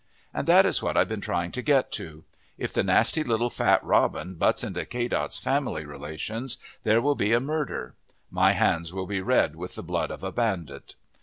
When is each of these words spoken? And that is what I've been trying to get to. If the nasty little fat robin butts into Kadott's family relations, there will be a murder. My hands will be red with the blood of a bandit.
And 0.33 0.47
that 0.47 0.65
is 0.65 0.81
what 0.81 0.97
I've 0.97 1.07
been 1.09 1.21
trying 1.21 1.51
to 1.51 1.61
get 1.61 1.91
to. 1.91 2.23
If 2.57 2.73
the 2.73 2.81
nasty 2.81 3.23
little 3.23 3.51
fat 3.51 3.83
robin 3.83 4.33
butts 4.33 4.63
into 4.63 4.83
Kadott's 4.83 5.37
family 5.37 5.85
relations, 5.85 6.57
there 6.81 7.03
will 7.03 7.13
be 7.13 7.33
a 7.33 7.39
murder. 7.39 7.93
My 8.31 8.53
hands 8.53 8.91
will 8.91 9.05
be 9.05 9.21
red 9.21 9.55
with 9.55 9.75
the 9.75 9.83
blood 9.83 10.09
of 10.09 10.23
a 10.23 10.31
bandit. 10.31 10.95